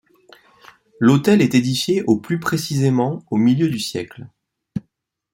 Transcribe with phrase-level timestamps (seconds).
[0.99, 4.25] L'hôtel est édifié au plus précisément au milieu du siècle.